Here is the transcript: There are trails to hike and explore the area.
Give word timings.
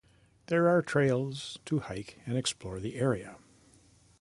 There 0.47 0.67
are 0.67 0.81
trails 0.81 1.59
to 1.65 1.77
hike 1.81 2.17
and 2.25 2.35
explore 2.35 2.79
the 2.79 2.95
area. 2.95 3.37